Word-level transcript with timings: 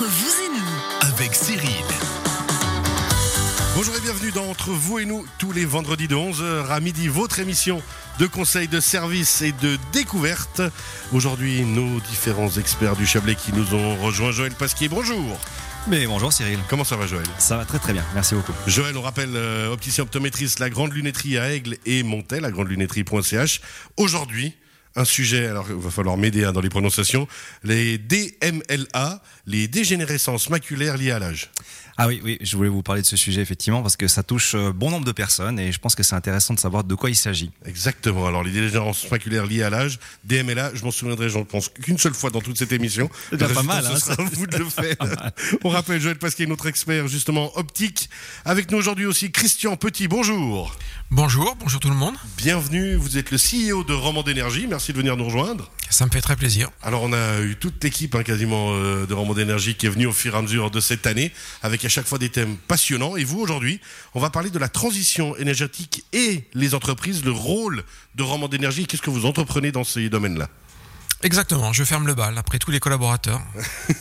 Entre 0.00 0.08
vous 0.08 0.44
et 0.44 0.48
nous, 0.48 1.12
avec 1.12 1.34
Cyril. 1.34 1.84
Bonjour 3.76 3.94
et 3.94 4.00
bienvenue 4.00 4.30
dans 4.30 4.48
Entre 4.48 4.70
vous 4.70 4.98
et 4.98 5.04
nous, 5.04 5.26
tous 5.38 5.52
les 5.52 5.66
vendredis 5.66 6.08
de 6.08 6.14
11h 6.14 6.68
à 6.70 6.80
midi, 6.80 7.08
votre 7.08 7.38
émission 7.38 7.82
de 8.18 8.26
conseils 8.26 8.66
de 8.66 8.80
service 8.80 9.42
et 9.42 9.52
de 9.52 9.76
découverte. 9.92 10.62
Aujourd'hui, 11.12 11.66
nos 11.66 12.00
différents 12.00 12.48
experts 12.48 12.96
du 12.96 13.04
Chablais 13.04 13.34
qui 13.34 13.52
nous 13.52 13.74
ont 13.74 13.96
rejoint. 13.96 14.32
Joël 14.32 14.54
Pasquier, 14.54 14.88
bonjour. 14.88 15.38
Mais 15.86 16.06
bonjour 16.06 16.32
Cyril. 16.32 16.58
Comment 16.70 16.84
ça 16.84 16.96
va 16.96 17.06
Joël? 17.06 17.26
Ça 17.36 17.58
va 17.58 17.66
très 17.66 17.78
très 17.78 17.92
bien, 17.92 18.04
merci 18.14 18.34
beaucoup. 18.34 18.54
Joël, 18.66 18.96
on 18.96 19.02
rappelle, 19.02 19.36
euh, 19.36 19.70
opticien 19.70 20.04
optométriste, 20.04 20.60
la 20.60 20.70
grande 20.70 20.94
lunetterie 20.94 21.36
à 21.36 21.52
Aigle 21.52 21.76
et 21.84 22.02
Montel, 22.04 22.40
la 22.40 22.50
grande 22.50 22.68
lunetterie.ch. 22.68 23.60
Aujourd'hui, 23.98 24.54
un 24.96 25.04
sujet, 25.04 25.46
alors 25.46 25.66
il 25.68 25.76
va 25.76 25.90
falloir 25.90 26.16
m'aider 26.16 26.44
hein, 26.44 26.52
dans 26.52 26.60
les 26.60 26.68
prononciations, 26.68 27.28
les 27.62 27.98
DMLA, 27.98 29.22
les 29.46 29.68
dégénérescences 29.68 30.50
maculaires 30.50 30.96
liées 30.96 31.12
à 31.12 31.18
l'âge. 31.18 31.50
Ah 32.02 32.06
oui, 32.06 32.18
oui, 32.24 32.38
je 32.40 32.56
voulais 32.56 32.70
vous 32.70 32.82
parler 32.82 33.02
de 33.02 33.06
ce 33.06 33.14
sujet 33.18 33.42
effectivement 33.42 33.82
parce 33.82 33.98
que 33.98 34.08
ça 34.08 34.22
touche 34.22 34.54
euh, 34.54 34.72
bon 34.72 34.90
nombre 34.90 35.04
de 35.04 35.12
personnes 35.12 35.58
et 35.58 35.70
je 35.70 35.78
pense 35.78 35.94
que 35.94 36.02
c'est 36.02 36.14
intéressant 36.14 36.54
de 36.54 36.58
savoir 36.58 36.82
de 36.82 36.94
quoi 36.94 37.10
il 37.10 37.14
s'agit. 37.14 37.50
Exactement. 37.66 38.26
Alors 38.26 38.42
les 38.42 38.50
dégénérescences 38.52 39.10
maculaires 39.10 39.44
liées 39.44 39.62
à 39.62 39.68
l'âge, 39.68 39.98
DMLA, 40.24 40.70
je 40.72 40.82
m'en 40.82 40.92
souviendrai, 40.92 41.28
j'en 41.28 41.44
pense 41.44 41.68
qu'une 41.68 41.98
seule 41.98 42.14
fois 42.14 42.30
dans 42.30 42.40
toute 42.40 42.56
cette 42.56 42.72
émission. 42.72 43.10
C'est 43.28 43.36
déjà 43.36 43.52
pas 43.52 43.62
mal, 43.62 43.84
Ce 43.84 43.90
hein, 43.90 43.96
sera 43.96 44.16
ça. 44.16 44.22
à 44.22 44.24
vous 44.24 44.46
de 44.46 44.56
le 44.56 44.64
faire. 44.70 44.96
On 45.62 45.68
rappelle 45.68 46.00
Joël 46.00 46.16
Pasquier, 46.16 46.46
notre 46.46 46.68
expert 46.68 47.06
justement 47.06 47.54
optique. 47.58 48.08
Avec 48.46 48.70
nous 48.70 48.78
aujourd'hui 48.78 49.04
aussi 49.04 49.30
Christian 49.30 49.76
Petit. 49.76 50.08
Bonjour. 50.08 50.74
Bonjour, 51.10 51.54
bonjour 51.60 51.80
tout 51.80 51.90
le 51.90 51.96
monde. 51.96 52.14
Bienvenue. 52.38 52.94
Vous 52.94 53.18
êtes 53.18 53.30
le 53.30 53.36
CEO 53.36 53.84
de 53.84 53.92
Roman 53.92 54.22
d'énergie. 54.22 54.66
Merci 54.66 54.92
de 54.94 54.96
venir 54.96 55.18
nous 55.18 55.26
rejoindre. 55.26 55.70
Ça 55.90 56.06
me 56.06 56.10
fait 56.10 56.20
très 56.20 56.36
plaisir. 56.36 56.70
Alors 56.82 57.02
on 57.02 57.12
a 57.12 57.40
eu 57.40 57.56
toute 57.56 57.82
l'équipe 57.82 58.14
hein, 58.14 58.22
quasiment 58.22 58.68
euh, 58.74 59.06
de 59.06 59.12
Roman 59.12 59.34
d'énergie 59.34 59.74
qui 59.74 59.86
est 59.86 59.90
venue 59.90 60.06
au 60.06 60.12
fur 60.12 60.34
et 60.36 60.38
à 60.38 60.42
mesure 60.42 60.70
de 60.70 60.78
cette 60.78 61.06
année 61.08 61.32
avec 61.62 61.84
chaque 61.90 62.06
fois 62.06 62.18
des 62.18 62.30
thèmes 62.30 62.56
passionnants. 62.56 63.16
Et 63.16 63.24
vous 63.24 63.40
aujourd'hui, 63.40 63.80
on 64.14 64.20
va 64.20 64.30
parler 64.30 64.50
de 64.50 64.58
la 64.58 64.68
transition 64.68 65.36
énergétique 65.36 66.04
et 66.12 66.44
les 66.54 66.74
entreprises, 66.74 67.24
le 67.24 67.32
rôle 67.32 67.84
de 68.14 68.22
Roman 68.22 68.48
d'énergie. 68.48 68.86
Qu'est-ce 68.86 69.02
que 69.02 69.10
vous 69.10 69.26
entreprenez 69.26 69.72
dans 69.72 69.84
ces 69.84 70.08
domaines-là? 70.08 70.48
Exactement, 71.22 71.72
je 71.74 71.84
ferme 71.84 72.06
le 72.06 72.14
bal 72.14 72.38
après 72.38 72.58
tous 72.58 72.70
les 72.70 72.80
collaborateurs. 72.80 73.40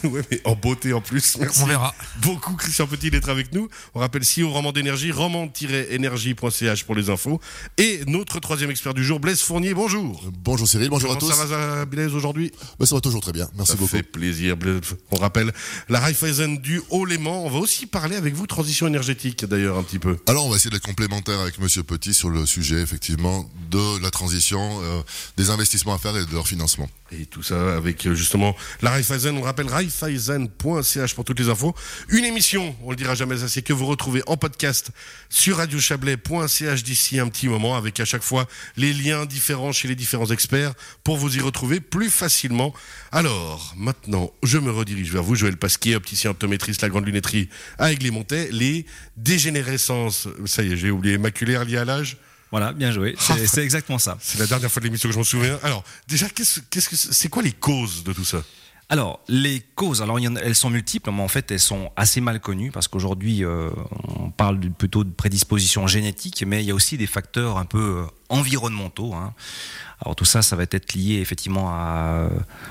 Ouais, 0.03 0.22
mais 0.31 0.39
en 0.45 0.56
beauté 0.56 0.94
en 0.94 1.02
plus. 1.02 1.36
Merci. 1.38 1.61
On 1.61 1.66
verra. 1.66 1.94
Beaucoup 2.22 2.56
Christian 2.56 2.88
Petit 2.88 3.11
d'être 3.11 3.28
avec 3.28 3.52
nous. 3.53 3.67
On 3.94 4.00
rappelle 4.00 4.22
CEO 4.23 4.50
Roman 4.50 4.72
d'énergie, 4.72 5.11
roman-énergie.ch 5.11 6.86
pour 6.86 6.95
les 6.95 7.09
infos. 7.09 7.42
Et 7.78 8.00
notre 8.08 8.39
troisième 8.39 8.72
expert 8.72 8.94
du 8.94 9.03
jour, 9.03 9.20
Blaise 9.20 9.42
Fournier. 9.42 9.73
Bonjour. 9.73 10.23
Bonjour 10.42 10.67
Cyril, 10.67 10.89
bonjour 10.89 11.11
à 11.11 11.16
Comment 11.17 11.31
tous. 11.31 11.36
ça 11.38 11.45
va 11.45 11.86
Blaise 11.86 12.14
aujourd'hui? 12.16 12.53
Bah, 12.80 12.86
ça 12.86 12.95
va 12.95 13.02
toujours 13.02 13.20
très 13.22 13.33
bien, 13.33 13.50
merci 13.56 13.73
Ça 13.73 13.78
beaucoup. 13.78 13.89
fait 13.89 14.04
plaisir. 14.04 14.56
Blaise. 14.56 14.80
On 15.11 15.17
rappelle 15.17 15.52
la 15.89 16.00
Raiffeisen 16.00 16.58
du 16.59 16.81
Haut-Léman. 16.89 17.44
On 17.45 17.50
va 17.50 17.59
aussi 17.59 17.86
parler 17.88 18.16
avec 18.16 18.33
vous 18.36 18.48
transition 18.48 18.88
énergétique 18.88 19.44
d'ailleurs 19.45 19.78
un 19.78 19.83
petit 19.83 20.00
peu. 20.00 20.17
Alors 20.28 20.45
on 20.45 20.50
va 20.50 20.56
essayer 20.56 20.70
d'être 20.72 20.86
complémentaire 20.86 21.39
avec 21.42 21.59
Monsieur 21.59 21.83
Petit 21.83 22.14
sur 22.14 22.30
le 22.30 22.45
sujet 22.45 22.81
effectivement 22.81 23.50
de 23.70 24.02
la 24.02 24.11
transition, 24.11 24.80
euh, 24.83 25.02
des 25.36 25.50
investissements 25.50 25.94
à 25.94 25.98
faire 25.98 26.16
et 26.16 26.26
de 26.26 26.33
leur 26.33 26.48
financement. 26.48 26.89
Et 27.12 27.26
tout 27.26 27.42
ça 27.42 27.76
avec 27.76 28.06
euh, 28.06 28.14
justement 28.14 28.56
la 28.82 28.92
Raiffeisen. 28.92 29.36
On 29.36 29.42
rappelle 29.42 29.68
raiffeisen.ch 29.68 31.16
pour 31.16 31.26
toutes 31.26 31.40
les 31.40 31.50
infos. 31.50 31.74
Une 32.10 32.24
émission, 32.24 32.76
on 32.84 32.92
le 32.92 32.96
dira 32.96 33.16
jamais 33.16 33.42
assez, 33.44 33.62
que 33.62 33.74
vous 33.74 33.88
retrouvez 33.88 34.22
en 34.28 34.38
podcast 34.38 34.92
sur 35.30 35.58
radiochablais.ch 35.58 36.84
d'ici 36.84 37.20
un 37.20 37.28
petit 37.28 37.48
moment 37.48 37.76
avec 37.76 38.00
à 38.00 38.06
chaque 38.06 38.22
fois 38.22 38.48
les 38.78 38.94
liens 38.94 39.26
différents 39.26 39.72
chez 39.72 39.88
les 39.88 39.96
différents 39.96 40.28
experts 40.28 40.74
pour 41.04 41.18
vous 41.18 41.36
y 41.36 41.40
retrouver 41.40 41.80
plus 41.80 42.12
facilement. 42.12 42.74
Alors, 43.12 43.73
maintenant, 43.76 44.32
je 44.44 44.60
me 44.60 44.72
redirige 44.72 45.12
vers 45.12 45.23
vous, 45.23 45.36
Joël 45.36 45.58
Pasquier, 45.58 45.96
opticien 45.96 46.32
optométriste, 46.32 46.82
la 46.82 46.90
grande 46.90 47.06
lunetterie 47.06 47.50
à 47.80 47.92
Aigles-et-Montais. 47.92 48.50
Les 48.52 48.86
dégénérescences, 49.18 50.28
ça 50.46 50.62
y 50.62 50.73
est, 50.73 50.78
j'ai 50.78 50.92
oublié, 50.92 51.17
maculaires 51.17 51.66
liées 51.66 51.78
à 51.78 51.86
l'âge. 51.86 52.17
Voilà, 52.52 52.73
bien 52.73 52.92
joué. 52.92 53.15
C'est 53.20 53.45
c'est 53.48 53.64
exactement 53.64 53.99
ça. 53.99 54.17
C'est 54.20 54.39
la 54.39 54.48
dernière 54.48 54.71
fois 54.71 54.80
de 54.80 54.86
l'émission 54.86 55.10
que 55.10 55.14
je 55.14 55.20
m'en 55.20 55.23
souviens. 55.23 55.60
Alors, 55.64 55.83
déjà, 56.08 56.27
qu'est-ce, 56.30 56.60
que 56.61 56.95
c'est 56.95 57.30
quoi 57.30 57.43
les 57.43 57.52
causes 57.52 58.04
de 58.04 58.14
tout 58.14 58.26
ça? 58.26 58.43
Alors, 58.92 59.20
les 59.27 59.61
causes, 59.76 60.02
alors 60.02 60.17
elles 60.17 60.55
sont 60.55 60.71
multiples, 60.71 61.11
mais 61.11 61.21
en 61.21 61.27
fait 61.27 61.52
elles 61.52 61.59
sont 61.59 61.92
assez 61.95 62.21
mal 62.21 62.39
connues 62.39 62.71
parce 62.71 62.88
qu'aujourd'hui 62.88 63.45
euh, 63.45 63.70
on 64.17 64.32
parle 64.32 64.59
plutôt 64.59 65.04
de 65.04 65.11
prédisposition 65.11 65.86
génétique, 65.86 66.43
mais 66.48 66.64
il 66.64 66.67
y 66.67 66.71
a 66.71 66.73
aussi 66.73 66.98
des 66.98 67.05
facteurs 67.05 67.59
un 67.59 67.65
peu 67.65 67.77
euh, 67.77 68.05
environnementaux. 68.30 69.14
hein. 69.14 69.34
Alors 70.02 70.16
tout 70.16 70.23
ça, 70.23 70.42
ça 70.42 70.56
va 70.56 70.64
être 70.64 70.94
lié 70.94 71.16
effectivement 71.16 71.72
à. 71.72 72.30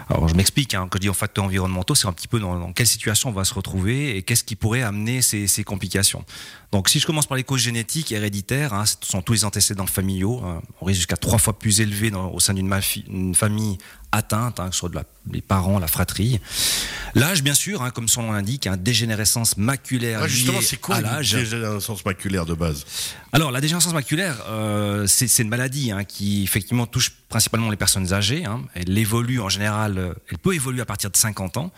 Alors 0.09 0.29
je 0.29 0.35
m'explique. 0.35 0.73
Hein, 0.75 0.87
quand 0.91 0.97
je 0.97 1.03
dis 1.03 1.09
en 1.11 1.15
facteurs 1.15 1.45
environnementaux, 1.45 1.95
c'est 1.95 2.07
un 2.07 2.13
petit 2.13 2.29
peu 2.29 2.41
dans, 2.41 2.59
dans 2.59 2.73
quelle 2.73 2.87
situation 2.87 3.29
on 3.29 3.33
va 3.33 3.45
se 3.45 3.53
retrouver 3.53 4.17
et 4.17 4.23
qu'est-ce 4.23 4.45
qui 4.45 4.57
pourrait 4.57 4.81
amener 4.83 5.21
ces, 5.21 5.47
ces 5.47 5.63
complications. 5.63 6.25
Donc 6.73 6.89
si 6.89 7.01
je 7.01 7.07
commence 7.07 7.27
par 7.27 7.37
les 7.37 7.45
causes 7.45 7.61
génétiques, 7.61 8.13
héréditaires, 8.13 8.73
hein, 8.73 8.85
ce 8.87 8.97
sont 9.03 9.21
tous 9.21 9.35
les 9.35 9.45
antécédents 9.45 9.87
familiaux. 9.87 10.41
hein. 10.45 10.63
on 10.81 10.87
risque 10.87 10.99
jusqu'à 11.01 11.17
trois 11.19 11.39
fois 11.39 11.59
plus 11.59 11.81
élevé 11.83 12.11
dans- 12.11 12.31
au 12.31 12.41
sein 12.41 12.55
d'une 12.55 13.35
famille 13.35 13.77
atteinte, 14.11 14.57
que 14.57 14.73
ce 14.73 14.79
soit 14.79 14.89
de 14.89 14.95
la- 14.95 15.05
les 15.31 15.43
parents, 15.43 15.79
la 15.79 15.87
fratrie. 15.87 16.41
L'âge, 17.15 17.43
bien 17.43 17.53
sûr, 17.55 17.93
comme 17.93 18.09
son 18.09 18.23
nom 18.23 18.33
l'indique, 18.33 18.67
dégénérescence 18.69 19.59
maculaire 19.59 20.23
Ouais, 20.23 20.29
Justement, 20.29 20.61
c'est 20.63 20.79
quoi 20.79 21.01
l'âge. 21.03 21.33
dégénérescence 21.35 22.03
maculaire 22.07 22.47
de 22.47 22.55
base? 22.55 22.87
Alors, 23.33 23.51
la 23.51 23.61
dégénérescence 23.61 23.93
maculaire, 23.93 24.37
euh, 24.49 25.07
c'est 25.07 25.45
une 25.49 25.51
maladie 25.51 25.91
hein, 25.91 26.05
qui 26.05 26.43
effectivement 26.43 26.87
touche 26.87 27.11
principalement 27.29 27.71
les 27.71 27.77
personnes 27.77 28.13
âgées. 28.13 28.45
hein. 28.45 28.63
Elle 28.75 28.97
évolue 28.97 29.41
en 29.41 29.49
général, 29.49 29.99
euh, 29.99 30.15
elle 30.31 30.39
peut 30.39 30.55
évoluer 30.55 30.81
à 30.81 30.87
partir 30.87 31.11
de 31.11 31.17
50 31.17 31.57
ans, 31.59 31.73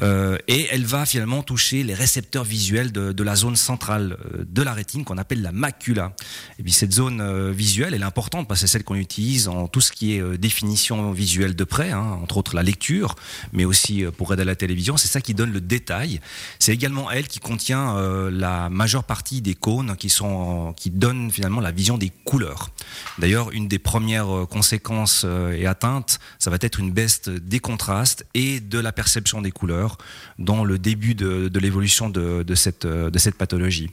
euh, 0.00 0.38
et 0.46 0.68
elle 0.70 0.84
va 0.84 1.06
finalement 1.06 1.42
toucher 1.42 1.82
les 1.82 1.94
récepteurs 1.94 2.44
visuels 2.44 2.92
de, 2.92 3.22
la 3.22 3.34
zone 3.34 3.56
centrale 3.56 4.16
euh, 4.34 4.44
de 4.48 4.62
la 4.62 4.72
rétine 4.72 5.04
qu'on 5.04 5.18
appelle 5.18 5.42
la 5.42 5.52
macula. 5.52 6.12
Et 6.58 6.62
puis 6.62 6.72
cette 6.72 6.92
zone 6.92 7.50
visuelle, 7.50 7.94
elle 7.94 8.02
est 8.02 8.04
importante 8.04 8.46
parce 8.46 8.60
que 8.60 8.66
c'est 8.66 8.72
celle 8.72 8.84
qu'on 8.84 8.94
utilise 8.94 9.48
en 9.48 9.66
tout 9.66 9.80
ce 9.80 9.90
qui 9.90 10.14
est 10.14 10.38
définition 10.38 11.10
visuelle 11.10 11.56
de 11.56 11.64
près, 11.64 11.90
hein, 11.90 12.18
entre 12.22 12.36
autres 12.36 12.54
la 12.54 12.62
lecture, 12.62 13.16
mais 13.52 13.64
aussi 13.64 14.04
pour 14.16 14.32
aider 14.32 14.42
à 14.42 14.44
la 14.44 14.54
télévision. 14.54 14.96
C'est 14.96 15.08
ça 15.08 15.20
qui 15.20 15.34
donne 15.34 15.52
le 15.52 15.60
détail. 15.60 16.20
C'est 16.58 16.72
également 16.72 17.10
elle 17.10 17.26
qui 17.26 17.40
contient 17.40 17.96
la 18.30 18.70
majeure 18.70 19.04
partie 19.04 19.40
des 19.40 19.54
cônes 19.54 19.96
qui 19.96 20.08
sont 20.08 20.74
qui 20.76 20.90
donnent 20.90 21.30
finalement 21.30 21.60
la 21.60 21.72
vision 21.72 21.98
des 21.98 22.12
couleurs. 22.24 22.70
D'ailleurs, 23.18 23.50
une 23.52 23.68
des 23.68 23.78
premières 23.78 24.36
euh, 24.36 24.46
conséquences 24.78 25.22
euh, 25.24 25.52
et 25.52 25.66
atteintes, 25.66 26.18
ça 26.38 26.50
va 26.50 26.58
être 26.60 26.80
une 26.80 26.90
baisse 26.90 27.22
des 27.28 27.60
contrastes 27.60 28.26
et 28.34 28.60
de 28.60 28.78
la 28.78 28.92
perception 28.92 29.42
des 29.42 29.50
couleurs 29.50 29.98
dans 30.38 30.64
le 30.64 30.78
début 30.78 31.14
de, 31.14 31.50
l'évolution 31.58 32.08
de, 32.08 32.42
de 32.42 32.54
cette 32.54 32.84
euh, 32.84 33.10
de 33.10 33.18
cette 33.18 33.36
pathologie. 33.36 33.90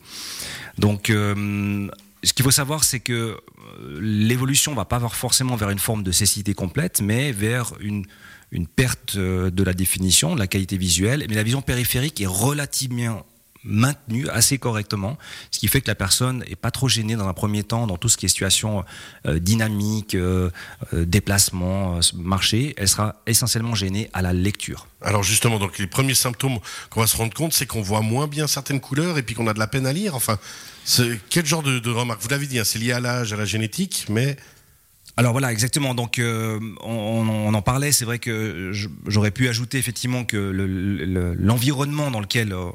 Donc 0.78 1.10
euh, 1.10 1.88
ce 2.24 2.34
qu'il 2.34 2.44
faut 2.44 2.52
savoir, 2.52 2.84
c'est 2.84 3.00
que 3.00 3.38
l'évolution 4.00 4.74
va 4.74 4.86
pas 4.86 5.00
forcément 5.10 5.56
vers 5.56 5.70
une 5.70 5.80
forme 5.80 6.04
de 6.04 6.12
cécité 6.12 6.54
complète, 6.54 7.02
mais 7.02 7.32
vers 7.32 7.74
une, 7.80 8.06
perte 8.76 9.18
de 9.18 9.64
la 9.64 9.74
définition, 9.74 10.36
de 10.36 10.40
la 10.40 10.48
qualité 10.48 10.78
visuelle. 10.78 11.26
Mais 11.28 11.36
la 11.36 11.44
vision 11.44 11.62
périphérique 11.62 12.22
est 12.22 12.28
relativement 12.28 13.26
maintenue 13.64 14.28
assez 14.30 14.58
correctement, 14.58 15.18
ce 15.52 15.60
qui 15.60 15.68
fait 15.68 15.82
que 15.82 15.88
la 15.88 15.96
personne 15.96 16.44
est 16.48 16.56
pas 16.56 16.72
trop 16.72 16.88
gênée 16.88 17.16
dans 17.16 17.28
un 17.28 17.34
premier 17.34 17.64
temps 17.64 17.88
dans 17.88 17.98
tout 17.98 18.10
ce 18.10 18.18
qui 18.18 18.26
est 18.26 18.30
situation 18.30 18.84
euh, 19.26 19.40
dynamique, 19.40 20.16
euh, 20.16 20.50
euh, 20.94 21.06
déplacement, 21.06 22.00
marché. 22.16 22.74
Elle 22.78 22.88
sera 22.90 23.16
essentiellement 23.28 23.76
gênée 23.76 24.10
à 24.14 24.22
la 24.22 24.34
lecture. 24.34 24.88
Alors 25.02 25.24
justement, 25.24 25.60
donc 25.60 25.78
les 25.80 25.88
premiers 25.88 26.14
symptômes 26.16 26.60
qu'on 26.90 27.02
va 27.02 27.08
se 27.08 27.18
rendre 27.18 27.34
compte, 27.34 27.54
c'est 27.54 27.66
qu'on 27.66 27.82
voit 27.82 28.02
moins 28.02 28.28
bien 28.28 28.48
certaines 28.48 28.80
couleurs 28.80 29.18
et 29.18 29.24
puis 29.24 29.36
qu'on 29.36 29.48
a 29.48 29.54
de 29.54 29.60
la 29.60 29.68
peine 29.68 29.86
à 29.86 29.94
lire. 29.94 30.16
Enfin, 30.16 30.38
quel 31.30 31.46
genre 31.46 31.64
de, 31.64 31.80
de 31.80 31.90
remarque? 31.90 32.22
Vous 32.22 32.30
l'avez 32.30 32.48
dit, 32.48 32.60
hein, 32.60 32.64
c'est 32.66 32.80
lié 32.80 32.92
à 32.92 33.00
l'âge, 33.00 33.32
à 33.34 33.38
la 33.38 33.46
génétique, 33.46 34.06
mais 34.10 34.36
Alors 35.16 35.32
voilà, 35.32 35.52
exactement. 35.52 35.94
Donc 35.94 36.20
euh, 36.20 36.60
on, 36.82 37.54
en 37.54 37.62
parlait. 37.62 37.92
C'est 37.92 38.06
vrai 38.06 38.18
que 38.20 38.72
j'aurais 39.06 39.32
pu 39.32 39.48
ajouter 39.48 39.78
effectivement 39.78 40.24
que 40.26 40.38
le- 40.38 40.66
le- 40.66 41.34
l'environnement 41.36 42.10
dans 42.10 42.20
lequel 42.20 42.54
on, 42.54 42.72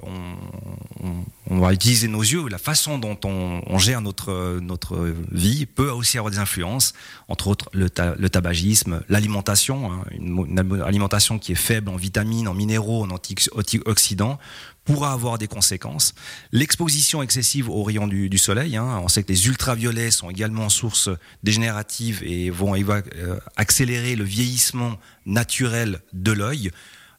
on- 1.02 1.58
va 1.60 1.72
utiliser 1.72 2.08
nos 2.08 2.20
yeux, 2.22 2.48
la 2.48 2.58
façon 2.58 2.98
dont 2.98 3.18
on, 3.24 3.78
gère 3.78 4.00
notre 4.00 4.58
notre 4.60 5.14
vie 5.32 5.66
peut 5.66 5.90
aussi 5.90 6.18
avoir 6.18 6.30
des 6.30 6.38
influences. 6.38 6.92
Entre 7.28 7.48
autres, 7.48 7.68
le, 7.72 7.88
ta- 7.90 8.14
le 8.16 8.28
tabagisme, 8.28 9.02
l'alimentation, 9.08 9.92
hein, 9.92 10.04
une, 10.10 10.82
alimentation 10.84 11.38
qui 11.38 11.52
est 11.52 11.56
faible 11.56 11.88
en 11.88 11.96
vitamines, 11.96 12.48
en 12.48 12.54
minéraux, 12.54 13.04
en 13.04 13.10
antioxydants 13.10 14.38
pourra 14.84 15.12
avoir 15.12 15.36
des 15.36 15.48
conséquences. 15.48 16.14
L'exposition 16.50 17.22
excessive 17.22 17.68
aux 17.68 17.82
rayons 17.82 18.06
du, 18.08 18.38
soleil, 18.38 18.76
hein, 18.76 19.00
on 19.02 19.08
sait 19.08 19.22
que 19.22 19.30
les 19.30 19.46
ultraviolets 19.46 20.10
sont 20.10 20.30
également 20.30 20.70
source 20.70 21.10
dégénérative 21.42 22.22
et 22.24 22.48
vont 22.48 22.74
euh, 22.74 23.38
accélérer 23.56 24.16
le 24.16 24.24
vieillissement 24.24 24.96
naturel 25.26 26.00
de 26.14 26.32
l'œil. 26.32 26.70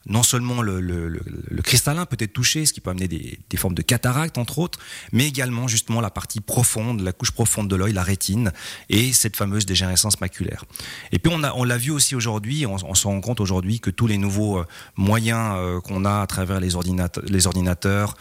Non 0.06 0.24
seulement 0.24 0.62
le, 0.62 1.20
cristallin 1.64 2.06
peut 2.06 2.18
être 2.20 2.34
touché, 2.34 2.66
ce 2.66 2.74
qui 2.74 2.82
peut 2.82 2.90
amener 2.90 3.08
des, 3.08 3.58
formes 3.58 3.76
de 3.76 3.82
cataracte 3.82 4.38
entre 4.38 4.60
autres, 4.60 4.80
mais 5.12 5.28
également 5.28 5.68
justement 5.68 6.02
la 6.02 6.10
partie 6.10 6.40
profonde, 6.40 7.02
la 7.02 7.12
couche 7.12 7.32
profonde 7.32 7.68
de 7.68 7.76
l'œil, 7.76 7.94
la 7.94 8.04
rétine, 8.04 8.52
et 8.90 9.12
cette 9.14 9.36
fameuse 9.36 9.66
dégénérescence 9.66 10.20
maculaire. 10.22 10.64
Et 11.12 11.20
puis 11.20 11.32
on 11.34 11.64
l'a 11.64 11.78
vu 11.78 11.92
aussi 11.92 12.16
aujourd'hui, 12.16 12.66
on, 12.66 12.96
se 12.96 13.08
rend 13.08 13.22
compte 13.22 13.40
aujourd'hui 13.40 13.80
que 13.80 13.90
tous 13.90 14.08
les 14.08 14.18
nouveaux 14.18 14.60
euh, 14.60 14.66
moyens 14.96 15.56
euh, 15.58 15.80
qu'on 15.82 16.06
a 16.06 16.22
à 16.22 16.28
travers 16.28 16.60
les 16.60 16.76
ordinateurs, 16.76 18.16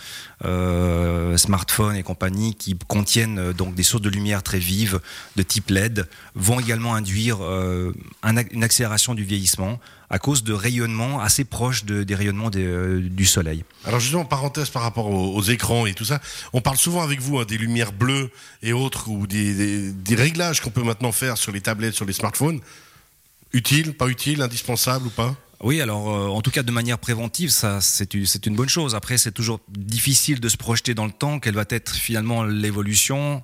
euh, 0.45 1.37
smartphones 1.37 1.97
et 1.97 2.03
compagnie, 2.03 2.55
qui 2.55 2.77
contiennent 2.87 3.53
donc 3.53 3.75
des 3.75 3.83
sources 3.83 4.03
de 4.03 4.11
lumière 4.11 4.43
très 4.43 4.59
vives 4.59 5.01
de 5.37 5.43
type 5.43 5.71
LED, 5.71 6.09
vont 6.35 6.61
également 6.61 6.95
induire 6.95 7.41
un, 7.41 8.37
une 8.51 8.65
accélération 8.65 9.15
du 9.15 9.25
vieillissement 9.25 9.79
à 10.11 10.19
cause 10.19 10.43
de 10.43 10.53
rayonnements 10.53 11.21
assez 11.21 11.45
proches 11.45 11.85
de, 11.85 12.03
des 12.03 12.15
rayonnements 12.15 12.51
des, 12.51 12.65
euh, 12.65 13.01
du 13.01 13.27
soleil. 13.27 13.65
Alors 13.85 14.01
justement, 14.01 14.25
parenthèse 14.25 14.71
par 14.71 14.83
rapport 14.83 15.07
aux, 15.07 15.35
aux, 15.35 15.43
écrans 15.43 15.87
et 15.87 15.95
tout 15.95 16.05
ça, 16.05 16.21
on 16.53 16.61
parle 16.61 16.79
souvent 16.79 17.03
avec 17.03 17.21
vous 17.21 17.39
hein, 17.39 17.45
des 17.45 17.59
lumières 17.59 17.93
bleues 17.93 18.31
et 18.63 18.73
autres, 18.73 19.09
ou 19.09 19.27
des, 19.27 19.55
des, 19.55 19.93
des 19.93 20.15
réglages 20.15 20.61
qu'on 20.61 20.71
peut 20.71 20.83
maintenant 20.83 21.13
faire 21.13 21.37
sur 21.37 21.53
les 21.53 21.61
tablettes, 21.61 21.95
sur 21.95 22.05
les 22.05 22.13
smartphones. 22.13 22.61
Utile, 23.53 23.95
pas 23.95 24.09
utile, 24.09 24.43
indispensable 24.43 25.07
ou 25.07 25.11
pas? 25.11 25.35
Oui, 25.61 25.81
alors 25.81 26.09
euh, 26.09 26.29
en 26.29 26.41
tout 26.41 26.51
cas 26.51 26.63
de 26.63 26.71
manière 26.71 26.99
préventive, 26.99 27.51
ça 27.51 27.81
c'est 27.81 28.15
une, 28.15 28.27
une 28.47 28.55
bonne 28.55 28.69
chose. 28.69 28.95
Après, 28.95 29.19
c'est 29.19 29.33
toujours 29.33 29.61
difficile 29.69 30.41
de 30.41 30.49
se 30.49 30.57
projeter 30.57 30.95
dans 30.95 31.07
le 31.07 31.13
temps. 31.13 31.41
Quelle 31.41 31.55
va 31.55 31.65
être 31.69 31.95
finalement 31.95 32.45
l'évolution? 32.45 33.43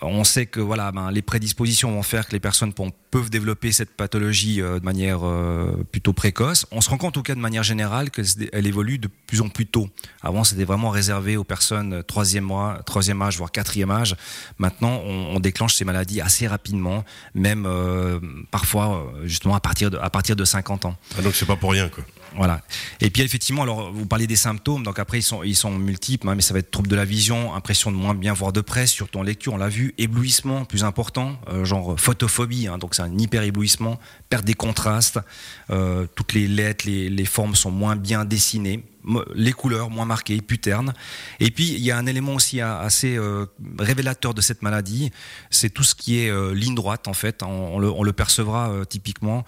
On 0.00 0.24
sait 0.24 0.46
que 0.46 0.60
voilà, 0.60 0.92
ben, 0.92 1.10
les 1.10 1.22
prédispositions 1.22 1.90
vont 1.90 2.02
faire 2.02 2.26
que 2.26 2.32
les 2.32 2.40
personnes 2.40 2.72
peuvent 3.10 3.30
développer 3.30 3.72
cette 3.72 3.96
pathologie 3.96 4.60
euh, 4.60 4.78
de 4.78 4.84
manière 4.84 5.20
euh, 5.22 5.84
plutôt 5.90 6.12
précoce. 6.12 6.66
On 6.70 6.80
se 6.80 6.90
rend 6.90 6.98
compte, 6.98 7.08
en 7.08 7.12
tout 7.12 7.22
cas, 7.22 7.34
de 7.34 7.40
manière 7.40 7.62
générale, 7.62 8.10
qu'elle 8.10 8.66
évolue 8.66 8.98
de 8.98 9.08
plus 9.26 9.40
en 9.40 9.48
plus 9.48 9.66
tôt. 9.66 9.88
Avant, 10.22 10.44
c'était 10.44 10.64
vraiment 10.64 10.90
réservé 10.90 11.36
aux 11.36 11.44
personnes 11.44 12.02
troisième 12.04 12.44
mois, 12.44 12.80
troisième 12.86 13.20
âge, 13.22 13.36
voire 13.38 13.50
quatrième 13.50 13.90
âge. 13.90 14.16
Maintenant, 14.58 15.00
on, 15.04 15.36
on 15.36 15.40
déclenche 15.40 15.74
ces 15.74 15.84
maladies 15.84 16.20
assez 16.20 16.46
rapidement, 16.46 17.04
même 17.34 17.64
euh, 17.66 18.20
parfois 18.50 19.12
justement 19.24 19.54
à 19.54 19.60
partir 19.60 19.90
de 19.90 19.98
à 19.98 20.10
partir 20.10 20.36
de 20.36 20.44
50 20.44 20.84
ans. 20.84 20.96
Ah, 21.18 21.22
donc 21.22 21.34
c'est 21.34 21.46
pas 21.46 21.56
pour 21.56 21.72
rien, 21.72 21.88
quoi. 21.88 22.04
Voilà. 22.36 22.60
Et 23.00 23.10
puis 23.10 23.22
effectivement, 23.22 23.62
alors 23.62 23.92
vous 23.92 24.06
parlez 24.06 24.26
des 24.26 24.36
symptômes, 24.36 24.82
donc 24.82 24.98
après 24.98 25.18
ils 25.18 25.22
sont 25.22 25.42
ils 25.42 25.56
sont 25.56 25.70
multiples, 25.70 26.28
hein, 26.28 26.34
mais 26.34 26.42
ça 26.42 26.52
va 26.52 26.60
être 26.60 26.70
trouble 26.70 26.88
de 26.88 26.96
la 26.96 27.04
vision, 27.04 27.54
impression 27.54 27.90
de 27.90 27.96
moins 27.96 28.14
bien 28.14 28.32
voir 28.32 28.52
de 28.52 28.60
près, 28.60 28.86
surtout 28.86 29.18
en 29.18 29.22
lecture, 29.22 29.54
on 29.54 29.56
l'a 29.56 29.68
vu, 29.68 29.87
éblouissement 29.98 30.64
plus 30.64 30.84
important, 30.84 31.36
euh, 31.48 31.64
genre 31.64 31.98
photophobie, 31.98 32.66
hein, 32.66 32.78
donc 32.78 32.94
c'est 32.94 33.02
un 33.02 33.16
hyper 33.18 33.42
éblouissement, 33.42 33.98
perte 34.28 34.44
des 34.44 34.54
contrastes, 34.54 35.20
euh, 35.70 36.06
toutes 36.14 36.34
les 36.34 36.46
lettres, 36.46 36.86
les 36.88 37.24
formes 37.24 37.54
sont 37.54 37.70
moins 37.70 37.96
bien 37.96 38.24
dessinées 38.24 38.84
les 39.34 39.52
couleurs 39.52 39.90
moins 39.90 40.04
marquées, 40.04 40.40
plus 40.40 40.58
ternes. 40.58 40.92
Et 41.40 41.50
puis 41.50 41.68
il 41.68 41.80
y 41.80 41.90
a 41.90 41.96
un 41.96 42.06
élément 42.06 42.34
aussi 42.34 42.60
assez 42.60 43.16
euh, 43.16 43.46
révélateur 43.78 44.34
de 44.34 44.40
cette 44.40 44.62
maladie, 44.62 45.10
c'est 45.50 45.70
tout 45.70 45.84
ce 45.84 45.94
qui 45.94 46.20
est 46.20 46.30
euh, 46.30 46.52
ligne 46.52 46.74
droite 46.74 47.08
en 47.08 47.14
fait. 47.14 47.42
On, 47.42 47.78
le, 47.78 48.12
percevra 48.12 48.70
euh, 48.70 48.84
typiquement. 48.84 49.44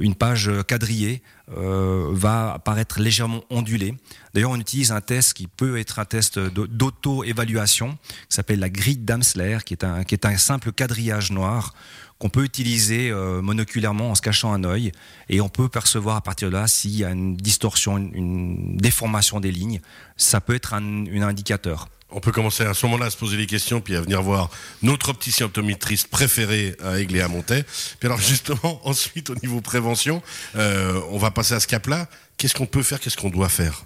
une 0.00 0.14
page 0.14 0.50
quadrillée 0.66 1.22
va 1.48 2.54
apparaître 2.54 2.98
légèrement 3.00 3.44
ondulée. 3.50 3.94
D'ailleurs, 4.34 4.50
on 4.50 4.58
utilise 4.58 4.90
un 4.90 5.00
test 5.00 5.34
qui 5.34 5.46
peut 5.46 5.78
être 5.78 5.98
un 5.98 6.04
test 6.04 6.38
d'auto-évaluation, 6.38 7.98
qui 8.28 8.36
s'appelle 8.36 8.58
la 8.58 8.68
grille 8.68 8.98
d'Amsler, 8.98 9.58
qui 9.64 9.76
qui 9.76 10.14
est 10.14 10.26
un 10.26 10.38
simple 10.38 10.72
quadrillage 10.72 11.30
noir 11.30 11.74
qu'on 12.18 12.28
peut 12.30 12.44
utiliser 12.44 13.10
euh, 13.10 13.42
monoculairement 13.42 14.10
en 14.10 14.14
se 14.14 14.22
cachant 14.22 14.52
un 14.52 14.64
œil 14.64 14.92
et 15.28 15.40
on 15.40 15.48
peut 15.48 15.68
percevoir 15.68 16.16
à 16.16 16.20
partir 16.20 16.48
de 16.48 16.54
là 16.54 16.66
s'il 16.66 16.96
y 16.96 17.04
a 17.04 17.10
une 17.10 17.36
distorsion, 17.36 17.98
une, 17.98 18.14
une, 18.14 18.76
déformation 18.76 19.40
des 19.40 19.52
lignes. 19.52 19.80
Ça 20.16 20.40
peut 20.40 20.54
être 20.54 20.74
un, 20.74 21.06
un 21.06 21.22
indicateur. 21.22 21.88
On 22.10 22.20
peut 22.20 22.32
commencer 22.32 22.64
à 22.64 22.72
ce 22.72 22.86
moment-là 22.86 23.06
à 23.06 23.10
se 23.10 23.16
poser 23.16 23.36
des 23.36 23.46
questions, 23.46 23.80
puis 23.80 23.96
à 23.96 24.00
venir 24.00 24.22
voir 24.22 24.48
notre 24.82 25.08
opticien 25.08 25.46
optométriste 25.46 26.08
préféré 26.08 26.76
à 26.82 26.98
Aigle 27.00 27.16
et 27.16 27.20
à 27.20 27.28
Montaix. 27.28 27.64
Puis 27.98 28.06
alors 28.06 28.20
justement, 28.20 28.80
ensuite 28.88 29.28
au 29.28 29.34
niveau 29.34 29.60
prévention, 29.60 30.22
euh, 30.54 31.00
on 31.10 31.18
va 31.18 31.30
passer 31.30 31.54
à 31.54 31.60
ce 31.60 31.66
cap-là. 31.66 32.08
Qu'est-ce 32.38 32.54
qu'on 32.54 32.66
peut 32.66 32.82
faire 32.82 33.00
Qu'est-ce 33.00 33.16
qu'on 33.16 33.30
doit 33.30 33.48
faire? 33.48 33.84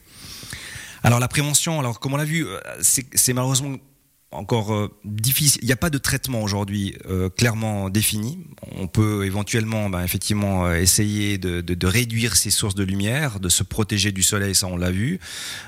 Alors 1.03 1.19
la 1.19 1.29
prévention, 1.29 1.81
alors 1.81 1.99
comme 1.99 2.13
on 2.13 2.19
l'a 2.19 2.25
vu, 2.25 2.47
euh, 2.47 2.61
c'est 2.83 3.33
malheureusement 3.33 3.79
encore 4.33 4.73
euh, 4.73 4.89
difficile. 5.05 5.61
Il 5.63 5.67
n'y 5.67 5.73
a 5.73 5.77
pas 5.77 5.91
de 5.91 5.99
traitement 5.99 6.43
aujourd'hui 6.43 6.97
euh, 7.09 7.29
clairement 7.29 7.91
défini. 7.91 8.39
On 8.77 8.87
peut 8.87 9.25
éventuellement, 9.25 9.91
ben, 9.91 10.03
effectivement, 10.03 10.67
euh, 10.67 10.77
essayer 10.77 11.39
de, 11.39 11.61
de, 11.61 11.75
de, 11.75 11.87
réduire 11.87 12.37
ces 12.37 12.51
sources 12.51 12.75
de 12.75 12.85
lumière, 12.85 13.41
de 13.41 13.49
se 13.49 13.63
protéger 13.63 14.13
du 14.13 14.23
soleil, 14.23 14.55
ça 14.55 14.67
on 14.69 14.77
l'a 14.77 14.91
vu. 14.91 15.19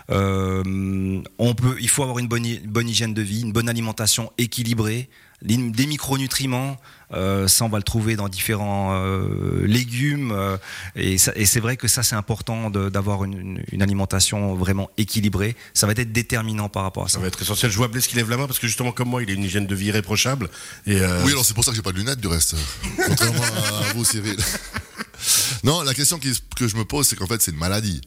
On 0.09 1.55
peut, 1.55 1.77
il 1.81 1.89
faut 1.89 2.03
avoir 2.03 2.19
une 2.19 2.29
bonne, 2.29 2.47
bonne 2.67 2.89
hygiène 2.89 3.15
de 3.15 3.23
vie, 3.23 3.43
une 3.43 3.53
bonne 3.53 3.69
alimentation 3.69 4.33
équilibrée, 4.39 5.09
des 5.43 5.87
micronutriments. 5.87 6.77
Euh, 7.15 7.47
ça, 7.47 7.65
on 7.65 7.69
va 7.69 7.79
le 7.79 7.85
trouver 7.85 8.17
dans 8.17 8.29
différents 8.29 8.95
euh, 8.95 9.67
légumes. 9.67 10.33
Euh, 10.33 10.57
et, 10.97 11.15
et 11.15 11.47
c'est 11.47 11.61
vrai 11.61 11.77
que 11.77 11.89
ça, 11.89 12.03
c'est 12.03 12.17
important 12.17 12.71
d'avoir 12.71 13.25
une, 13.25 13.39
une, 13.39 13.65
une, 13.71 13.83
alimentation 13.83 14.55
vraiment 14.55 14.89
équilibrée. 14.97 15.57
Ça 15.75 15.87
va 15.87 15.93
être 15.93 16.13
déterminant 16.13 16.69
par 16.69 16.85
rapport 16.85 17.05
à 17.05 17.09
ça. 17.09 17.15
Ça 17.15 17.21
va 17.21 17.27
être 17.27 17.43
essentiel. 17.43 17.71
Je 17.71 17.77
vois 17.77 17.89
Blaise 17.89 18.07
qui 18.07 18.17
lève 18.17 18.31
la 18.31 18.37
main 18.37 18.47
parce 18.47 18.59
que 18.59 18.67
justement, 18.67 18.93
comme 18.93 19.09
moi, 19.09 19.23
il 19.23 19.31
a 19.31 19.33
une 19.35 19.45
hygiène 19.45 19.67
de 19.67 19.75
vie 19.75 19.87
irréprochable. 19.87 20.49
Et 20.87 21.01
Oui, 21.25 21.33
alors 21.33 21.45
c'est 21.45 21.55
pour 21.55 21.65
ça 21.65 21.71
que 21.71 21.77
j'ai 21.77 21.83
pas 21.83 21.93
de 21.93 21.99
lunettes 21.99 22.21
du 22.21 22.29
reste. 22.29 22.57
Contrairement 23.07 23.43
à 23.43 23.93
vous, 23.95 24.05
Cyril. 24.05 24.37
Non, 25.65 25.83
la 25.83 25.95
question 25.95 26.19
que 26.19 26.69
je 26.69 26.77
me 26.77 26.85
pose, 26.85 27.07
c'est 27.07 27.17
qu'en 27.17 27.27
fait, 27.27 27.41
c'est 27.41 27.53
une 27.53 27.59
maladie. 27.59 28.01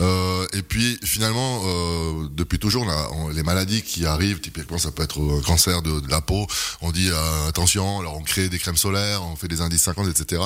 Euh, 0.00 0.46
et 0.52 0.62
puis, 0.62 0.98
finalement, 1.04 1.62
euh, 1.64 2.28
depuis 2.30 2.58
toujours, 2.58 2.86
on, 3.12 3.28
les 3.28 3.42
maladies 3.42 3.82
qui 3.82 4.06
arrivent, 4.06 4.40
typiquement, 4.40 4.78
ça 4.78 4.90
peut 4.90 5.02
être 5.02 5.20
un 5.20 5.42
cancer 5.42 5.82
de, 5.82 6.00
de 6.00 6.10
la 6.10 6.20
peau. 6.20 6.46
On 6.80 6.92
dit 6.92 7.08
euh, 7.10 7.48
attention, 7.48 8.00
alors 8.00 8.16
on 8.16 8.22
crée 8.22 8.48
des 8.48 8.58
crèmes 8.58 8.76
solaires, 8.76 9.22
on 9.22 9.36
fait 9.36 9.48
des 9.48 9.60
indices 9.60 9.82
50, 9.82 10.08
etc. 10.08 10.42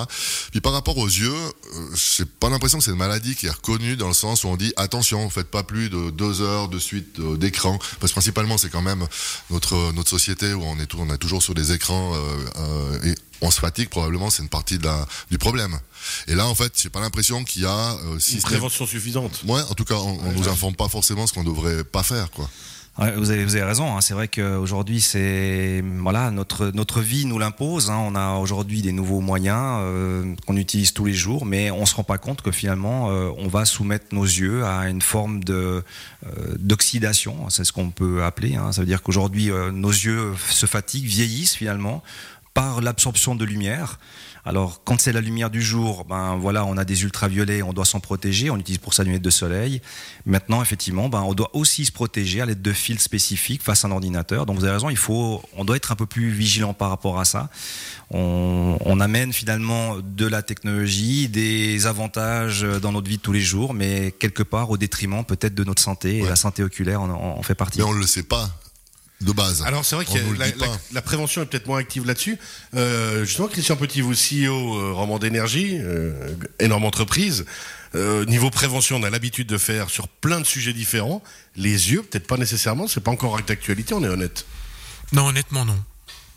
Puis 0.51 0.61
par 0.61 0.73
rapport 0.73 0.99
aux 0.99 1.07
yeux, 1.07 1.33
euh, 1.33 1.89
j'ai 1.95 2.25
pas 2.25 2.49
l'impression 2.49 2.79
que 2.79 2.85
c'est 2.85 2.91
une 2.91 2.97
maladie 2.97 3.35
qui 3.35 3.47
est 3.47 3.51
reconnue 3.51 3.97
dans 3.97 4.09
le 4.09 4.15
sens 4.15 4.45
où 4.45 4.49
on 4.49 4.57
dit 4.57 4.73
attention, 4.77 5.29
faites 5.31 5.51
pas 5.51 5.63
plus 5.63 5.91
de 5.91 6.11
deux 6.11 6.41
heures 6.41 6.69
de 6.69 6.79
suite 6.79 7.19
euh, 7.21 7.37
d'écran, 7.37 7.79
parce 8.01 8.13
que 8.13 8.15
principalement, 8.15 8.59
c'est 8.59 8.71
quand 8.71 8.83
même 8.83 9.07
notre 9.51 9.93
notre 9.93 10.11
société 10.11 10.53
où 10.55 10.63
on 10.63 10.79
est 10.79 10.95
on 10.95 11.13
est 11.13 11.19
toujours 11.19 11.43
sur 11.43 11.55
des 11.55 11.73
écrans 11.73 12.13
euh, 12.15 12.99
et 13.05 13.15
on 13.41 13.51
se 13.51 13.61
fatigue 13.61 13.89
probablement 13.89 14.31
c'est 14.31 14.43
une 14.43 14.49
partie 14.49 14.79
de 14.79 14.85
la, 14.85 15.07
du 15.31 15.39
problème 15.39 15.79
et 16.27 16.35
là 16.35 16.47
en 16.47 16.55
fait 16.55 16.73
j'ai 16.81 16.91
pas 16.91 17.01
l'impression 17.01 17.45
qu'il 17.45 17.63
y 17.63 17.67
a 17.67 17.95
euh, 18.05 18.19
si 18.19 18.37
une 18.37 18.43
prévention 18.43 18.87
suffisante 18.87 19.43
ouais 19.47 19.61
en 19.69 19.75
tout 19.75 19.85
cas 19.85 19.97
on, 19.97 20.09
on 20.09 20.29
ouais, 20.29 20.35
nous 20.35 20.43
ouais. 20.45 20.49
informe 20.49 20.75
pas 20.75 20.89
forcément 20.89 21.27
ce 21.27 21.33
qu'on 21.33 21.45
devrait 21.45 21.85
pas 21.85 22.03
faire 22.03 22.31
quoi 22.31 22.49
Ouais, 22.99 23.13
vous, 23.13 23.31
avez, 23.31 23.45
vous 23.45 23.55
avez 23.55 23.65
raison. 23.65 23.97
Hein. 23.97 24.01
C'est 24.01 24.13
vrai 24.13 24.27
qu'aujourd'hui, 24.27 25.01
c'est 25.01 25.85
voilà 25.99 26.33
notre 26.33 26.73
notre 26.75 27.01
vie 27.01 27.27
nous 27.27 27.39
l'impose. 27.39 27.91
Hein. 27.91 27.99
On 28.05 28.17
a 28.17 28.35
aujourd'hui 28.35 28.83
des 28.83 28.91
nouveaux 28.91 29.21
moyens 29.21 29.79
euh, 29.83 30.35
qu'on 30.47 30.57
utilise 30.57 30.93
tous 30.93 31.05
les 31.05 31.13
jours, 31.13 31.47
mais 31.47 31.71
on 31.71 31.87
se 31.87 31.95
rend 31.95 32.03
pas 32.03 32.19
compte 32.19 32.43
que 32.43 32.51
finalement, 32.51 33.11
euh, 33.11 33.31
on 33.39 33.47
va 33.47 33.65
soumettre 33.65 34.07
nos 34.11 34.25
yeux 34.25 34.65
à 34.65 34.89
une 34.89 35.01
forme 35.01 35.45
de 35.45 35.85
euh, 36.27 36.57
d'oxydation. 36.59 37.49
C'est 37.51 37.63
ce 37.63 37.73
qu'on 37.73 37.91
peut 37.91 38.25
appeler. 38.25 38.57
Hein. 38.57 38.73
Ça 38.73 38.81
veut 38.81 38.87
dire 38.89 39.05
qu'aujourd'hui, 39.05 39.53
euh, 39.53 39.71
nos 39.71 39.91
yeux 39.91 40.35
se 40.51 40.67
fatiguent, 40.67 41.07
vieillissent 41.07 41.55
finalement 41.55 42.03
par 42.55 42.81
l'absorption 42.81 43.35
de 43.35 43.45
lumière. 43.45 43.99
Alors, 44.45 44.83
quand 44.83 44.99
c'est 44.99 45.13
la 45.13 45.21
lumière 45.21 45.51
du 45.51 45.61
jour, 45.61 46.07
ben 46.07 46.37
voilà, 46.37 46.65
on 46.65 46.79
a 46.79 46.85
des 46.87 47.03
ultraviolets, 47.03 47.63
on 47.63 47.75
doit 47.75 47.85
s'en 47.85 48.01
protéger, 48.01 48.49
on 48.49 48.57
utilise 48.57 48.79
pour 48.79 48.95
ça 48.95 49.05
lunettes 49.05 49.21
de 49.21 49.31
soleil. 49.31 49.83
Maintenant, 50.25 50.63
effectivement, 50.63 51.11
ben 51.11 51.21
on 51.21 51.35
doit 51.35 51.55
aussi 51.55 51.85
se 51.85 51.93
protéger 51.93 52.41
à 52.41 52.47
l'aide 52.47 52.63
de 52.63 52.73
fils 52.73 53.01
spécifiques 53.01 53.63
face 53.63 53.85
à 53.85 53.89
un 53.89 53.91
ordinateur. 53.91 54.47
Donc, 54.47 54.57
vous 54.57 54.65
avez 54.65 54.73
raison, 54.73 54.89
il 54.89 54.97
faut, 54.97 55.43
on 55.55 55.67
doit 55.67 55.77
être 55.77 55.93
un 55.93 55.97
peu 55.97 56.07
plus 56.07 56.31
vigilant 56.31 56.73
par 56.73 56.89
rapport 56.89 57.21
à 57.21 57.27
ça. 57.27 57.51
On, 58.11 58.79
on 58.81 59.01
amène 59.01 59.35
finalement 59.35 59.97
de 60.03 60.27
la 60.27 60.43
technologie, 60.43 61.29
des 61.29 61.87
avantages 61.87 62.63
dans 62.63 62.93
notre 62.93 63.09
vie 63.09 63.19
de 63.19 63.23
tous 63.23 63.33
les 63.33 63.43
jours, 63.43 63.75
mais 63.75 64.13
quelque 64.13 64.43
part 64.43 64.71
au 64.71 64.79
détriment 64.79 65.25
peut-être 65.25 65.55
de 65.55 65.65
notre 65.65 65.83
santé, 65.83 66.21
ouais. 66.21 66.27
et 66.27 66.29
la 66.29 66.37
santé 66.37 66.63
oculaire 66.63 67.03
en, 67.03 67.11
en 67.11 67.43
fait 67.43 67.55
partie. 67.55 67.81
Mais 67.81 67.85
on 67.85 67.93
ne 67.93 67.99
le 67.99 68.07
sait 68.07 68.23
pas 68.23 68.51
de 69.21 69.33
base. 69.33 69.63
Alors 69.63 69.85
c'est 69.85 69.97
vrai 69.97 70.05
que 70.05 70.39
la, 70.39 70.47
la, 70.47 70.67
la, 70.93 71.03
prévention 71.03 71.43
est 71.43 71.47
peut-être 71.47 71.67
moins 71.67 71.79
active 71.79 72.07
là-dessus. 72.07 72.39
Euh, 72.75 73.25
justement, 73.25 73.49
Christian 73.49 73.77
Petit, 73.77 74.01
vous 74.01 74.13
CEO 74.13 74.79
euh, 74.79 74.93
Roman 74.93 75.19
d'énergie, 75.19 75.79
euh, 75.81 76.13
énorme 76.61 76.85
entreprise. 76.85 77.45
Euh, 77.95 78.25
niveau 78.27 78.51
prévention, 78.51 78.97
on 78.97 79.03
a 79.03 79.11
l'habitude 79.11 79.49
de 79.49 79.59
faire 79.59 79.91
sur 79.91 80.09
plein 80.09 80.41
de 80.41 80.47
sujets 80.47 80.73
différents. 80.73 81.23
Les 81.57 81.91
yeux, 81.91 82.03
peut-être 82.03 82.27
pas 82.27 82.37
nécessairement. 82.37 82.87
C'est 82.87 83.01
pas 83.01 83.11
encore 83.11 83.41
d'actualité. 83.43 83.95
On 83.95 84.05
est 84.05 84.09
honnête. 84.09 84.47
Non, 85.13 85.27
honnêtement, 85.27 85.65
non. 85.65 85.77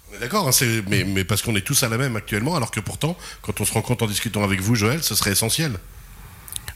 On 0.09 0.15
est 0.15 0.19
d'accord, 0.19 0.47
hein, 0.47 0.65
mais, 0.89 1.03
mais 1.03 1.23
parce 1.23 1.41
qu'on 1.41 1.55
est 1.55 1.65
tous 1.65 1.83
à 1.83 1.89
la 1.89 1.97
même 1.97 2.15
actuellement, 2.15 2.55
alors 2.55 2.71
que 2.71 2.79
pourtant, 2.79 3.17
quand 3.41 3.61
on 3.61 3.65
se 3.65 3.73
rend 3.73 3.81
compte 3.81 4.01
en 4.01 4.07
discutant 4.07 4.43
avec 4.43 4.59
vous, 4.61 4.75
Joël, 4.75 5.03
ce 5.03 5.15
serait 5.15 5.31
essentiel. 5.31 5.73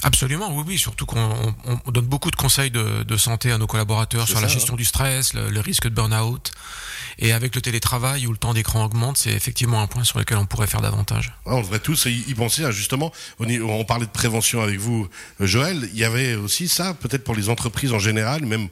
Absolument, 0.05 0.55
oui, 0.55 0.63
oui. 0.67 0.77
Surtout 0.77 1.07
qu'on 1.07 1.55
on 1.65 1.91
donne 1.91 2.05
beaucoup 2.05 2.29
de 2.29 2.35
conseils 2.35 2.69
de, 2.69 3.01
de, 3.01 3.17
santé 3.17 3.51
à 3.51 3.57
nos 3.57 3.65
collaborateurs 3.65 4.27
sur 4.27 4.35
ça, 4.37 4.41
la 4.43 4.47
gestion 4.47 4.75
hein. 4.75 4.77
du 4.77 4.85
stress, 4.85 5.33
le, 5.33 5.49
le, 5.49 5.59
risque 5.59 5.85
de 5.85 5.95
burn-out. 5.95 6.51
Et 7.17 7.33
avec 7.33 7.55
le 7.55 7.61
télétravail 7.61 8.27
où 8.27 8.31
le 8.31 8.37
temps 8.37 8.53
d'écran 8.53 8.85
augmente, 8.85 9.17
c'est 9.17 9.31
effectivement 9.31 9.81
un 9.81 9.87
point 9.87 10.03
sur 10.03 10.19
lequel 10.19 10.37
on 10.37 10.45
pourrait 10.45 10.67
faire 10.67 10.81
davantage. 10.81 11.33
on 11.45 11.59
devrait 11.59 11.79
tous 11.79 12.05
y 12.05 12.33
penser. 12.35 12.63
Hein, 12.63 12.69
justement, 12.69 13.11
on 13.39 13.83
parlait 13.85 14.05
de 14.05 14.11
prévention 14.11 14.61
avec 14.61 14.77
vous, 14.77 15.07
Joël. 15.39 15.89
Il 15.91 15.97
y 15.97 16.03
avait 16.03 16.35
aussi 16.35 16.67
ça, 16.67 16.93
peut-être 16.93 17.23
pour 17.23 17.33
les 17.33 17.49
entreprises 17.49 17.91
en 17.91 17.99
général, 17.99 18.45
même 18.45 18.69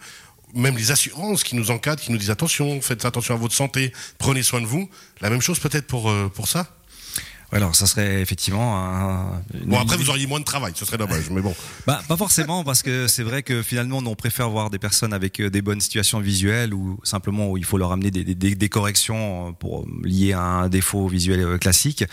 même 0.53 0.77
les 0.77 0.91
assurances 0.91 1.43
qui 1.43 1.55
nous 1.55 1.71
encadrent, 1.71 2.03
qui 2.03 2.11
nous 2.11 2.19
disent 2.19 2.29
attention, 2.29 2.79
faites 2.79 3.05
attention 3.05 3.33
à 3.33 3.37
votre 3.37 3.55
santé, 3.55 3.91
prenez 4.19 4.43
soin 4.43 4.61
de 4.61 4.67
vous. 4.67 4.87
La 5.19 5.31
même 5.31 5.41
chose 5.41 5.57
peut-être 5.57 5.87
pour, 5.87 6.11
euh, 6.11 6.31
pour 6.31 6.47
ça 6.47 6.67
alors, 7.53 7.75
ça 7.75 7.85
serait 7.85 8.21
effectivement 8.21 8.77
un. 8.77 9.41
Bon, 9.65 9.79
après, 9.79 9.97
vous 9.97 10.09
auriez 10.09 10.25
moins 10.25 10.39
de 10.39 10.45
travail, 10.45 10.73
ce 10.75 10.85
serait 10.85 10.97
dommage, 10.97 11.29
mais 11.29 11.41
bon. 11.41 11.55
Bah, 11.85 12.01
pas 12.07 12.15
forcément, 12.15 12.63
parce 12.63 12.81
que 12.81 13.07
c'est 13.07 13.23
vrai 13.23 13.43
que 13.43 13.61
finalement, 13.61 13.97
on 13.97 14.15
préfère 14.15 14.49
voir 14.49 14.69
des 14.69 14.79
personnes 14.79 15.11
avec 15.11 15.41
euh, 15.41 15.49
des 15.49 15.61
bonnes 15.61 15.81
situations 15.81 16.21
visuelles 16.21 16.73
ou 16.73 16.97
simplement 17.03 17.49
où 17.49 17.57
il 17.57 17.65
faut 17.65 17.77
leur 17.77 17.91
amener 17.91 18.09
des, 18.09 18.23
des, 18.23 18.55
des 18.55 18.69
corrections 18.69 19.53
pour 19.53 19.85
lier 20.01 20.31
à 20.31 20.41
un 20.41 20.69
défaut 20.69 21.07
visuel 21.07 21.41
euh, 21.41 21.57
classique. 21.57 22.05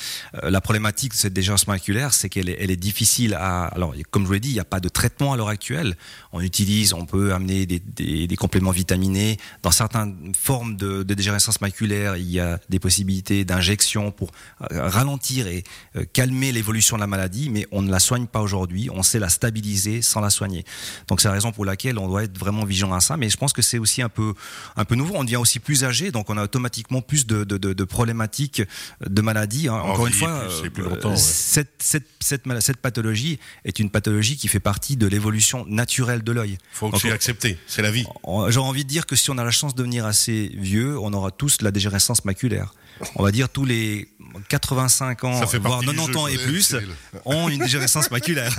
Euh, 0.43 0.51
la 0.51 0.61
problématique 0.61 1.13
de 1.13 1.17
cette 1.17 1.33
dégénérescence 1.33 1.69
maculaire, 1.69 2.13
c'est 2.13 2.29
qu'elle 2.29 2.49
est, 2.49 2.57
elle 2.61 2.71
est 2.71 2.77
difficile 2.77 3.35
à. 3.35 3.67
Alors, 3.67 3.95
comme 4.11 4.23
je 4.23 4.27
vous 4.27 4.33
l'ai 4.33 4.41
dit, 4.41 4.51
il 4.51 4.55
n'y 4.55 4.61
a 4.61 4.65
pas 4.65 4.81
de 4.81 4.89
traitement 4.89 5.33
à 5.33 5.37
l'heure 5.37 5.49
actuelle. 5.49 5.97
On 6.33 6.41
utilise, 6.41 6.93
on 6.93 7.07
peut 7.07 7.33
amener 7.33 7.67
des, 7.67 7.79
des, 7.79 8.37
compléments 8.37 8.73
vitaminés. 8.73 9.39
Dans 9.63 9.71
certaines 9.71 10.33
formes 10.39 10.77
de, 10.77 11.03
de 11.03 11.15
dégénérescence 11.15 11.61
maculaire, 11.61 12.17
il 12.17 12.31
y 12.31 12.41
a 12.41 12.59
des 12.69 12.79
possibilités 12.79 13.45
d'injection 13.45 14.11
pour 14.11 14.33
ralentir 14.71 15.30
et 15.39 15.65
euh, 15.97 16.05
calmer 16.13 16.53
l'évolution 16.53 16.97
de 16.97 17.01
la 17.01 17.07
maladie, 17.07 17.51
mais 17.51 17.67
on 17.73 17.83
ne 17.83 17.91
la 17.91 18.01
soigne 18.01 18.27
pas 18.27 18.41
aujourd'hui. 18.41 18.89
On 18.93 19.03
sait 19.03 19.19
la 19.19 19.29
stabiliser 19.29 20.03
sans 20.03 20.21
la 20.21 20.31
soigner. 20.31 20.65
Donc 21.09 21.21
c'est 21.21 21.29
la 21.29 21.35
raison 21.35 21.53
pour 21.53 21.65
laquelle 21.65 21.99
on 21.99 22.09
doit 22.09 22.25
être 22.25 22.39
vraiment 22.39 22.65
vigilant 22.65 22.93
à 22.93 23.01
ça. 23.01 23.17
Mais 23.17 23.29
je 23.29 23.37
pense 23.37 23.53
que 23.53 23.63
c'est 23.63 23.79
aussi 23.79 24.03
un 24.03 24.09
peu 24.09 24.35
un 24.77 24.85
peu 24.85 24.95
nouveau. 24.95 25.15
On 25.17 25.25
devient 25.25 25.37
aussi 25.37 25.61
plus 25.61 25.85
âgé, 25.85 26.11
donc 26.11 26.31
on 26.31 26.37
a 26.37 26.43
automatiquement 26.45 27.03
plus 27.03 27.27
de, 27.27 27.45
de, 27.45 27.59
de, 27.59 27.73
de 27.73 27.85
problématiques 27.85 28.63
de 29.05 29.23
maladies. 29.23 29.69
Hein. 29.69 29.75
Encore 29.75 30.07
une 30.07 30.13
fois, 30.13 30.45
longtemps, 30.77 31.17
cette, 31.17 31.71
cette, 31.79 32.07
cette, 32.21 32.43
cette, 32.61 32.79
pathologie 32.79 33.39
est 33.65 33.79
une 33.79 33.91
pathologie 33.91 34.37
qui 34.37 34.49
fait 34.49 34.61
partie 34.61 34.97
de 34.97 35.07
l'évolution 35.07 35.65
naturelle 35.67 36.23
de 36.23 36.33
l'œil. 36.33 36.59
Faut 36.73 36.91
que 36.91 37.09
accepter, 37.09 37.59
c'est 37.67 37.83
la 37.83 37.91
vie. 37.91 38.07
J'aurais 38.25 38.69
envie 38.69 38.85
de 38.85 38.89
dire 38.89 39.07
que 39.07 39.17
si 39.17 39.31
on 39.31 39.39
a 39.39 39.45
la 39.45 39.51
chance 39.51 39.75
de 39.75 39.79
devenir 39.79 40.07
assez 40.07 40.51
vieux, 40.55 40.99
on 40.99 41.13
aura 41.13 41.31
tous 41.31 41.63
la 41.63 41.71
dégénérescence 41.71 42.25
maculaire. 42.25 42.75
On 43.17 43.23
va 43.23 43.33
dire 43.33 43.49
tous 43.49 43.65
les 43.65 44.09
85 44.49 45.25
ans, 45.25 45.31
voire 45.61 45.81
90 45.81 46.17
ans 46.17 46.27
et 46.27 46.39
plus, 46.39 46.77
ont 47.25 47.49
une 47.49 47.61
dégénérescence 47.61 48.11
maculaire. 48.11 48.55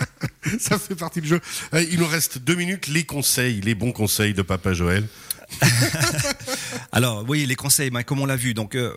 Ça 0.58 0.78
fait 0.78 0.94
partie 0.94 1.20
du 1.20 1.28
jeu. 1.28 1.40
Euh, 1.74 1.84
il 1.90 1.98
nous 1.98 2.06
reste 2.06 2.38
deux 2.38 2.54
minutes. 2.54 2.86
Les 2.88 3.04
conseils, 3.04 3.60
les 3.60 3.74
bons 3.74 3.92
conseils 3.92 4.34
de 4.34 4.42
Papa 4.42 4.72
Joël. 4.72 5.06
Alors 6.92 7.24
oui, 7.28 7.46
les 7.46 7.54
conseils, 7.54 7.90
comme 8.04 8.20
on 8.20 8.26
l'a 8.26 8.34
vu, 8.34 8.52
donc 8.52 8.74
euh, 8.74 8.92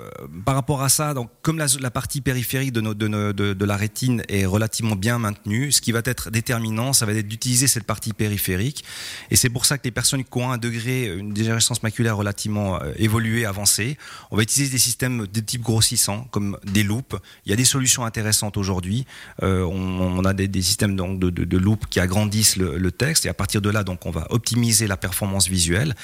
par 0.46 0.56
rapport 0.56 0.82
à 0.82 0.90
ça, 0.90 1.14
donc 1.14 1.30
comme 1.44 1.60
la, 1.60 1.92
partie 1.92 2.22
périphérique 2.22 2.72
de, 2.72 2.82
nos, 2.82 2.96
de, 2.96 3.66
la 3.66 3.78
rétine 3.78 4.24
est 4.30 4.48
relativement 4.48 4.96
bien 4.96 5.20
maintenue, 5.20 5.72
ce 5.72 5.80
qui 5.80 5.92
va 5.92 6.02
être 6.04 6.32
déterminant, 6.32 6.94
ça 6.94 7.06
va 7.06 7.14
être 7.14 7.28
d'utiliser 7.28 7.68
cette 7.68 7.84
partie 7.84 8.14
périphérique, 8.14 8.84
et 9.30 9.36
c'est 9.36 9.50
pour 9.50 9.66
ça 9.66 9.78
que 9.78 9.84
les 9.84 9.92
personnes 9.92 10.24
qui 10.24 10.38
ont 10.40 10.52
un 10.52 10.58
degré, 10.58 11.06
une 11.06 11.34
dégénérescence 11.34 11.84
maculaire 11.84 12.18
relativement 12.18 12.82
euh, 12.82 12.94
évoluée, 12.98 13.46
avancée, 13.46 13.98
on 14.32 14.38
va 14.38 14.44
utiliser 14.44 14.72
des 14.72 14.80
systèmes 14.80 15.28
de 15.28 15.40
type 15.40 15.62
grossissant, 15.62 16.28
comme 16.32 16.58
des 16.66 16.82
loupes. 16.84 17.16
Il 17.46 17.52
y 17.52 17.54
a 17.54 17.58
des 17.58 17.66
solutions 17.66 18.06
intéressantes 18.06 18.58
aujourd'hui. 18.58 19.06
Euh, 19.44 19.64
on, 19.66 20.26
a 20.26 20.34
des, 20.34 20.62
systèmes 20.64 20.96
donc 20.96 21.20
de, 21.20 21.30
de, 21.30 21.44
de 21.44 21.58
loupes 21.58 21.86
qui 21.88 22.00
agrandissent 22.00 22.58
le, 22.58 22.78
le, 22.78 22.92
texte, 22.92 23.28
et 23.28 23.30
à 23.30 23.36
partir 23.36 23.62
de 23.62 23.70
là, 23.70 23.84
donc 23.84 24.08
on 24.08 24.12
va 24.12 24.26
optimiser 24.32 24.88
la 24.88 24.98
performance 24.98 25.48
visuelle. 25.48 25.96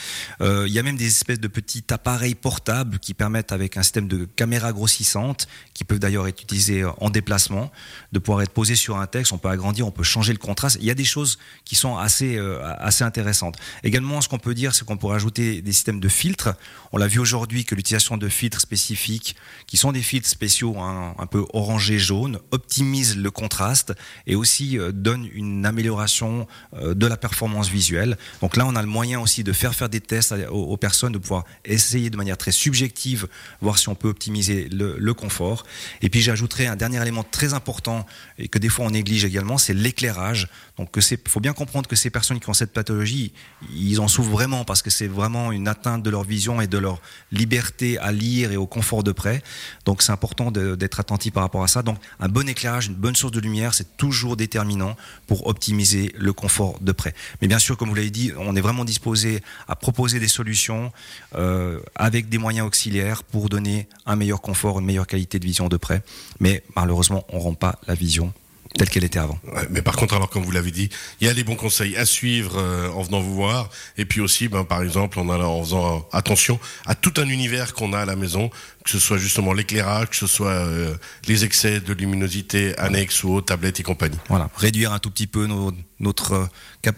Euh, 0.41 0.65
il 0.67 0.73
y 0.73 0.77
a 0.77 0.83
même 0.83 0.97
des 0.97 1.07
espèces 1.07 1.39
de 1.39 1.47
petits 1.47 1.78
appareils 1.89 2.35
portables 2.35 2.99
qui 2.99 3.13
permettent, 3.13 3.51
avec 3.51 3.77
un 3.77 3.83
système 3.83 4.07
de 4.07 4.25
caméra 4.25 4.71
grossissante, 4.71 5.47
qui 5.73 5.83
peuvent 5.83 5.99
d'ailleurs 5.99 6.27
être 6.27 6.41
utilisés 6.41 6.83
en 6.85 7.09
déplacement, 7.09 7.71
de 8.11 8.19
pouvoir 8.19 8.41
être 8.41 8.51
posés 8.51 8.75
sur 8.75 8.97
un 8.97 9.07
texte. 9.07 9.31
On 9.33 9.37
peut 9.37 9.49
agrandir, 9.49 9.87
on 9.87 9.91
peut 9.91 10.03
changer 10.03 10.33
le 10.33 10.39
contraste. 10.39 10.77
Il 10.79 10.85
y 10.85 10.91
a 10.91 10.95
des 10.95 11.05
choses 11.05 11.39
qui 11.65 11.75
sont 11.75 11.97
assez, 11.97 12.37
euh, 12.37 12.61
assez 12.79 13.03
intéressantes. 13.03 13.57
Également, 13.83 14.21
ce 14.21 14.29
qu'on 14.29 14.39
peut 14.39 14.53
dire, 14.53 14.73
c'est 14.75 14.85
qu'on 14.85 14.97
pourrait 14.97 15.15
ajouter 15.15 15.61
des 15.61 15.71
systèmes 15.71 15.99
de 15.99 16.09
filtres. 16.09 16.49
On 16.91 16.97
l'a 16.97 17.07
vu 17.07 17.19
aujourd'hui 17.19 17.65
que 17.65 17.75
l'utilisation 17.75 18.17
de 18.17 18.27
filtres 18.29 18.61
spécifiques, 18.61 19.35
qui 19.67 19.77
sont 19.77 19.91
des 19.91 20.01
filtres 20.01 20.29
spéciaux, 20.29 20.77
hein, 20.79 21.15
un 21.17 21.25
peu 21.27 21.45
orangé 21.53 21.99
jaune, 21.99 22.39
optimise 22.51 23.17
le 23.17 23.31
contraste 23.31 23.93
et 24.27 24.35
aussi 24.35 24.77
euh, 24.77 24.91
donne 24.91 25.29
une 25.33 25.65
amélioration 25.65 26.47
euh, 26.73 26.93
de 26.93 27.07
la 27.07 27.17
performance 27.17 27.69
visuelle. 27.69 28.17
Donc 28.41 28.57
là, 28.57 28.65
on 28.65 28.75
a 28.75 28.81
le 28.81 28.87
moyen 28.87 29.19
aussi 29.19 29.43
de 29.43 29.53
faire 29.53 29.75
faire 29.75 29.89
des 29.89 30.01
tests 30.01 30.35
aux 30.49 30.77
personnes, 30.77 31.13
de 31.13 31.17
pouvoir 31.17 31.45
essayer 31.73 32.09
de 32.09 32.17
manière 32.17 32.37
très 32.37 32.51
subjective, 32.51 33.27
voir 33.61 33.77
si 33.77 33.89
on 33.89 33.95
peut 33.95 34.09
optimiser 34.09 34.69
le, 34.69 35.13
confort. 35.13 35.65
Et 36.01 36.09
puis 36.09 36.21
j'ajouterai 36.21 36.67
un 36.67 36.75
dernier 36.75 37.01
élément 37.01 37.23
très 37.23 37.53
important 37.53 38.05
et 38.37 38.47
que 38.47 38.59
des 38.59 38.69
fois 38.69 38.85
on 38.85 38.91
néglige 38.91 39.25
également, 39.25 39.57
c'est 39.57 39.73
l'éclairage. 39.73 40.47
Donc 40.77 40.89
il 40.95 41.17
faut 41.27 41.39
bien 41.39 41.53
comprendre 41.53 41.89
que 41.89 41.95
ces 41.95 42.09
personnes 42.09 42.39
qui 42.39 42.47
ont 42.49 42.53
cette 42.53 42.71
pathologie, 42.71 43.33
ils 43.73 43.99
en 43.99 44.07
souffrent 44.07 44.29
vraiment 44.29 44.63
parce 44.65 44.81
que 44.81 44.89
c'est 44.89 45.07
vraiment 45.07 45.51
une 45.51 45.67
atteinte 45.67 46.03
de 46.03 46.09
leur 46.09 46.23
vision 46.23 46.61
et 46.61 46.67
de 46.67 46.77
leur 46.77 47.01
liberté 47.31 47.97
à 47.97 48.11
lire 48.11 48.51
et 48.51 48.57
au 48.57 48.67
confort 48.67 49.03
de 49.03 49.11
près. 49.11 49.41
Donc 49.85 50.03
c'est 50.03 50.11
important 50.11 50.51
d'être 50.51 50.99
attentif 50.99 51.33
par 51.33 51.43
rapport 51.43 51.63
à 51.63 51.67
ça. 51.67 51.81
Donc 51.81 51.97
un 52.19 52.29
bon 52.29 52.47
éclairage, 52.47 52.87
une 52.87 52.95
bonne 52.95 53.15
source 53.15 53.33
de 53.33 53.39
lumière, 53.39 53.73
c'est 53.73 53.97
toujours 53.97 54.37
déterminant 54.37 54.95
pour 55.27 55.47
optimiser 55.47 56.13
le 56.17 56.33
confort 56.33 56.79
de 56.81 56.91
près. 56.91 57.13
Mais 57.41 57.47
bien 57.47 57.59
sûr, 57.59 57.77
comme 57.77 57.89
vous 57.89 57.95
l'avez 57.95 58.11
dit, 58.11 58.31
on 58.37 58.55
est 58.55 58.61
vraiment 58.61 58.85
disposé 58.85 59.41
à 59.67 59.75
proposer 59.75 60.19
des 60.19 60.27
solutions 60.27 60.91
euh, 61.35 61.58
avec 61.95 62.29
des 62.29 62.37
moyens 62.37 62.67
auxiliaires 62.67 63.23
pour 63.23 63.49
donner 63.49 63.87
un 64.05 64.15
meilleur 64.15 64.41
confort, 64.41 64.79
une 64.79 64.85
meilleure 64.85 65.07
qualité 65.07 65.39
de 65.39 65.45
vision 65.45 65.69
de 65.69 65.77
près. 65.77 66.01
Mais 66.39 66.63
malheureusement, 66.75 67.23
on 67.29 67.37
ne 67.37 67.41
rend 67.43 67.53
pas 67.53 67.79
la 67.87 67.95
vision 67.95 68.33
telle 68.77 68.89
qu'elle 68.89 69.03
était 69.03 69.19
avant. 69.19 69.39
Ouais, 69.51 69.67
mais 69.69 69.81
par 69.81 69.95
contre, 69.95 70.13
alors 70.13 70.29
comme 70.29 70.43
vous 70.43 70.51
l'avez 70.51 70.71
dit, 70.71 70.89
il 71.19 71.27
y 71.27 71.29
a 71.29 71.33
des 71.33 71.43
bons 71.43 71.55
conseils 71.55 71.97
à 71.97 72.05
suivre 72.05 72.57
euh, 72.57 72.89
en 72.91 73.01
venant 73.01 73.19
vous 73.19 73.33
voir, 73.33 73.69
et 73.97 74.05
puis 74.05 74.21
aussi, 74.21 74.47
ben, 74.47 74.63
par 74.63 74.83
exemple, 74.83 75.19
en, 75.19 75.29
allant, 75.29 75.53
en 75.53 75.63
faisant 75.63 76.07
attention 76.11 76.59
à 76.85 76.95
tout 76.95 77.13
un 77.17 77.27
univers 77.27 77.73
qu'on 77.73 77.93
a 77.93 77.99
à 77.99 78.05
la 78.05 78.15
maison, 78.15 78.49
que 78.83 78.91
ce 78.91 78.99
soit 78.99 79.17
justement 79.17 79.53
l'éclairage, 79.53 80.09
que 80.09 80.15
ce 80.15 80.27
soit 80.27 80.51
euh, 80.51 80.95
les 81.27 81.45
excès 81.45 81.79
de 81.79 81.93
luminosité 81.93 82.77
annexes 82.77 83.23
ou 83.23 83.33
aux 83.33 83.41
tablettes 83.41 83.79
et 83.79 83.83
compagnie. 83.83 84.17
Voilà, 84.29 84.49
réduire 84.55 84.93
un 84.93 84.99
tout 84.99 85.09
petit 85.09 85.27
peu 85.27 85.47
nos, 85.47 85.73
notre, 85.99 86.47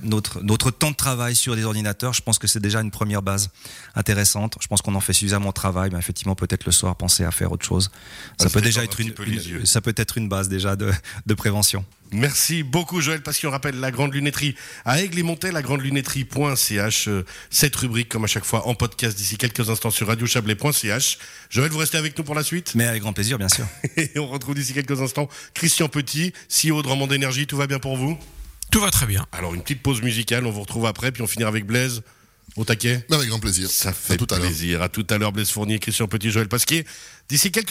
notre, 0.03 0.41
notre 0.41 0.71
temps 0.71 0.91
de 0.91 0.95
travail 0.95 1.35
sur 1.35 1.55
des 1.55 1.63
ordinateurs, 1.63 2.13
je 2.13 2.21
pense 2.21 2.37
que 2.37 2.47
c'est 2.47 2.59
déjà 2.59 2.81
une 2.81 2.91
première 2.91 3.21
base 3.21 3.49
intéressante. 3.95 4.57
Je 4.59 4.67
pense 4.67 4.81
qu'on 4.81 4.95
en 4.95 4.99
fait 4.99 5.13
suffisamment 5.13 5.49
de 5.49 5.53
travail, 5.53 5.89
mais 5.91 5.99
effectivement, 5.99 6.35
peut-être 6.35 6.65
le 6.65 6.71
soir, 6.71 6.95
penser 6.95 7.23
à 7.23 7.31
faire 7.31 7.51
autre 7.51 7.65
chose. 7.65 7.89
Ça, 8.37 8.49
peut 8.49 8.61
déjà 8.61 8.83
être 8.83 8.99
une, 8.99 9.13
une 9.25 9.65
ça 9.65 9.81
peut 9.81 9.93
être 9.97 10.17
une 10.17 10.29
base 10.29 10.49
déjà 10.49 10.75
de, 10.75 10.91
de 11.25 11.33
prévention. 11.33 11.60
Merci 12.13 12.63
beaucoup 12.63 12.99
Joël, 12.99 13.21
parce 13.21 13.39
qu'on 13.39 13.49
rappelle 13.49 13.79
la 13.79 13.89
grande 13.89 14.13
lunetterie 14.13 14.55
à 14.83 15.01
Aigle 15.01 15.19
et 15.19 15.23
Montet, 15.23 15.51
la 15.51 15.61
grande 15.61 15.79
lunetterie.ch, 15.81 17.07
euh, 17.07 17.25
cette 17.49 17.75
rubrique 17.77 18.09
comme 18.09 18.25
à 18.25 18.27
chaque 18.27 18.43
fois 18.43 18.67
en 18.67 18.75
podcast 18.75 19.17
d'ici 19.17 19.37
quelques 19.37 19.69
instants 19.69 19.91
sur 19.91 20.07
radiochablais.ch. 20.07 21.17
Joël, 21.49 21.71
vous 21.71 21.77
restez 21.77 21.97
avec 21.97 22.17
nous 22.17 22.25
pour 22.25 22.35
la 22.35 22.43
suite? 22.43 22.75
Mais 22.75 22.85
avec 22.85 23.01
grand 23.01 23.13
plaisir, 23.13 23.37
bien 23.37 23.47
sûr. 23.47 23.65
et 23.95 24.11
on 24.17 24.27
retrouve 24.27 24.55
d'ici 24.55 24.73
quelques 24.73 25.01
instants 25.01 25.29
Christian 25.53 25.87
Petit, 25.87 26.33
CEO 26.49 26.81
de 26.81 26.87
Ramon 26.89 27.07
d'énergie, 27.07 27.47
tout 27.47 27.55
va 27.55 27.67
bien 27.67 27.79
pour 27.79 27.95
vous? 27.95 28.19
Tout 28.71 28.81
va 28.81 28.91
très 28.91 29.05
bien. 29.05 29.25
Alors 29.31 29.53
une 29.53 29.61
petite 29.61 29.81
pause 29.81 30.01
musicale, 30.01 30.45
on 30.45 30.51
vous 30.51 30.61
retrouve 30.61 30.87
après, 30.87 31.13
puis 31.13 31.21
on 31.21 31.27
finira 31.27 31.49
avec 31.49 31.65
Blaise. 31.65 32.01
Au 32.57 32.65
taquet 32.65 33.05
Avec 33.09 33.29
grand 33.29 33.39
plaisir. 33.39 33.69
Ça 33.69 33.93
fait 33.93 34.13
à 34.13 34.17
tout 34.17 34.25
plaisir. 34.25 34.81
À, 34.81 34.85
à 34.85 34.89
tout 34.89 35.07
à 35.09 35.17
l'heure, 35.17 35.31
Blaise 35.31 35.49
Fournier, 35.49 35.79
Christian 35.79 36.07
Petit, 36.07 36.31
Joël 36.31 36.49
Pasquier. 36.49 36.85
D'ici 37.29 37.49
quelques 37.49 37.69